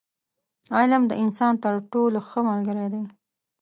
[0.77, 3.03] •علم، د انسان تر ټولو ښه ملګری دی.